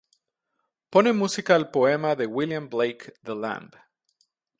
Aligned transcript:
Pone 0.95 1.11
música 1.17 1.53
al 1.55 1.69
poema 1.75 2.15
de 2.15 2.25
William 2.25 2.67
Blake 2.69 3.13
"The 3.23 3.35
Lamb". 3.35 3.75